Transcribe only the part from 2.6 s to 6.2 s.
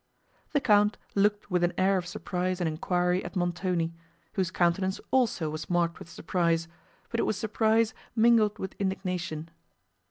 enquiry at Montoni, whose countenance also was marked with